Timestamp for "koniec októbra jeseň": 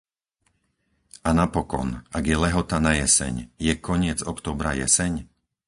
3.87-5.13